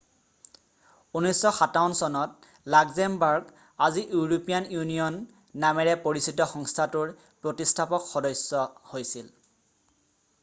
[1.17, 2.31] 1957 চনত
[2.75, 5.19] লাক্সেমবাৰ্গ আজি European Union
[5.65, 7.11] নামেৰে পৰিচিত সংস্থাটোৰ
[7.45, 8.63] প্ৰতিষ্ঠাপক সদস্য
[8.95, 9.29] হৈছিল